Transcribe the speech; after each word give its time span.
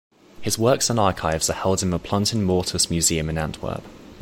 His 0.41 0.57
works 0.57 0.89
and 0.89 0.99
archives 0.99 1.47
are 1.51 1.53
held 1.53 1.83
in 1.83 1.91
the 1.91 1.99
Plantin-Moretus 1.99 2.89
Museum 2.89 3.29
in 3.29 3.37
Antwerp. 3.37 3.83